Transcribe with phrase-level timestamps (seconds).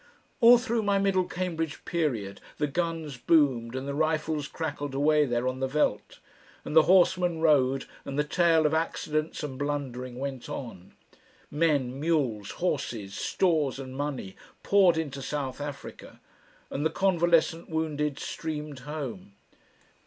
[0.39, 5.47] All through my middle Cambridge period, the guns boomed and the rifles crackled away there
[5.47, 6.17] on the veldt,
[6.65, 10.95] and the horsemen rode and the tale of accidents and blundering went on.
[11.51, 16.19] Men, mules, horses, stores and money poured into South Africa,
[16.71, 19.33] and the convalescent wounded streamed home.